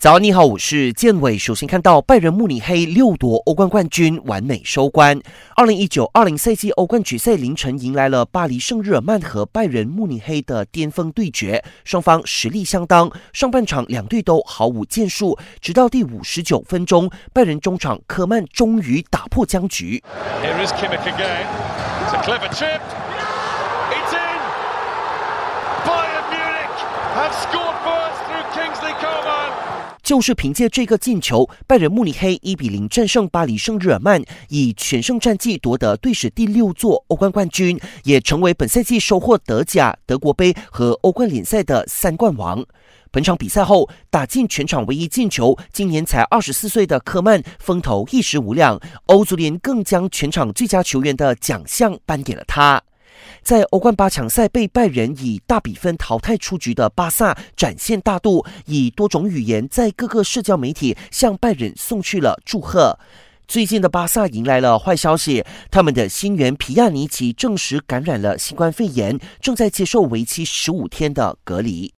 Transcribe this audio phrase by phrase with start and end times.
[0.00, 1.36] 早，你好，我是建伟。
[1.36, 5.20] 首先看到拜仁慕尼黑六夺欧冠冠军，完美收官。
[5.54, 13.12] 二零一九二零赛季欧冠决赛凌晨迎来了巴黎圣日耳曼和拜仁慕尼黑的巅峰对决，双方实力相当。
[13.34, 20.02] 上半场两队都毫无建树，直到第五十九分钟，拜仁中场科曼终于打破僵局。
[30.10, 42.66] 就是凭借这个进球，拜仁慕尼黑一比零战胜巴黎圣日耳曼，以全胜战绩夺得队史第六座欧冠冠军，也成为本赛季收获德甲、德国杯和欧冠联赛的三冠王。
[43.12, 52.82] 本场比赛后打进全场唯一进球，今年才二十四岁的科曼风头一时无两，欧足联更将全场最佳球员的奖项颁给了他。
[53.42, 62.98] 在欧冠八强赛被拜仁以大比分淘汰出局的巴萨展现大度，以多种语言在各个社交媒体向拜仁送去了祝贺。
[63.48, 71.88] 最近的巴萨迎来了坏消息，他们的新援皮亚尼奇证实感染了新冠肺炎，正在接受为期十五天的隔离。